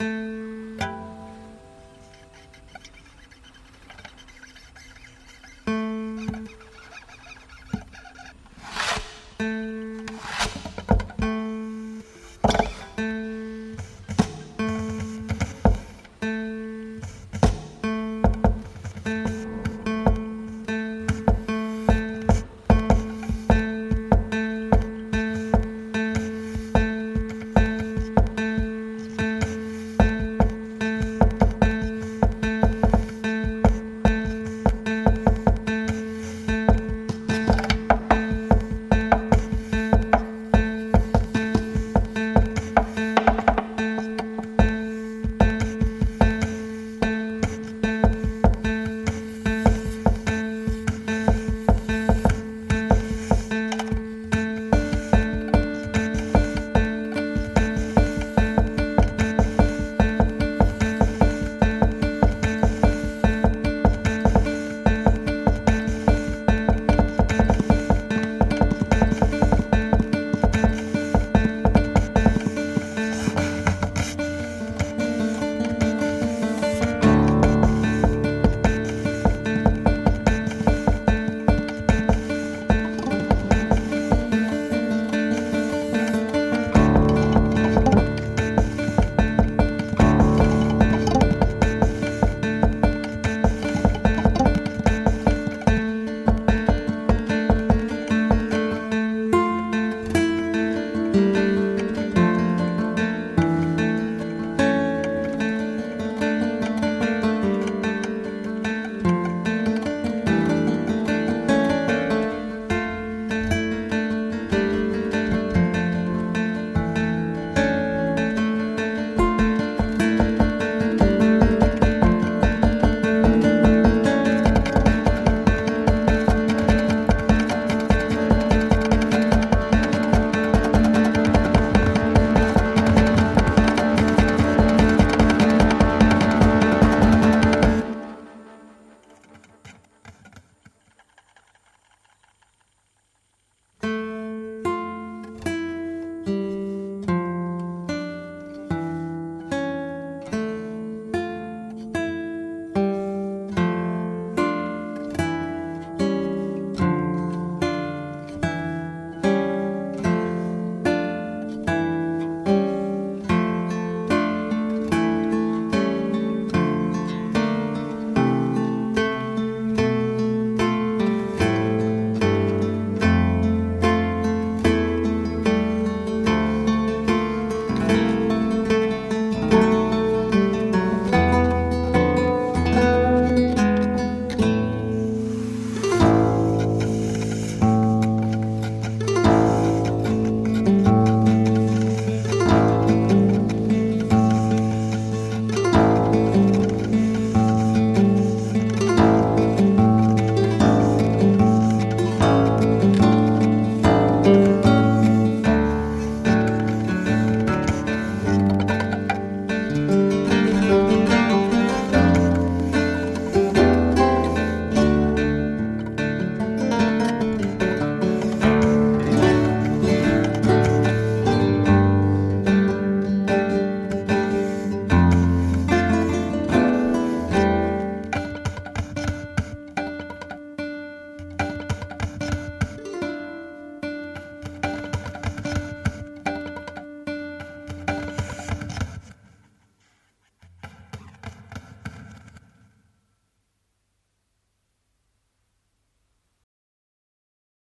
Música 0.00 0.49